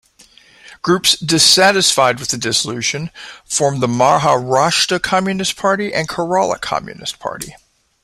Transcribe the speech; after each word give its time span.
Groups 0.81 1.15
dissatisfied 1.15 2.17
with 2.19 2.29
the 2.29 2.37
dissolution 2.39 3.11
formed 3.45 3.83
the 3.83 3.87
Maharashtra 3.87 4.99
Communist 4.99 5.55
Party 5.57 5.93
and 5.93 6.09
Kerala 6.09 6.59
Communist 6.59 7.19
Party. 7.19 7.55